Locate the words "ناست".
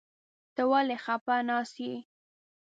1.47-1.75